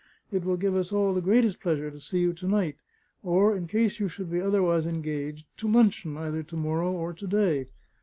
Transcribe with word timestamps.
It 0.31 0.43
will 0.43 0.57
give 0.57 0.75
us 0.75 0.91
all 0.91 1.13
the 1.13 1.21
greatest 1.21 1.59
pleasure 1.59 1.91
to 1.91 1.99
see 1.99 2.21
you 2.21 2.33
to 2.33 2.47
night, 2.47 2.75
or 3.21 3.55
in 3.55 3.67
case 3.67 3.99
you 3.99 4.07
should 4.07 4.31
be 4.31 4.41
otherwise 4.41 4.87
engaged, 4.87 5.45
to 5.57 5.71
luncheon 5.71 6.17
either 6.17 6.41
to 6.41 6.57
morrow 6.57 6.91
or 6.91 7.13
to 7.13 7.27
day." 7.27 7.67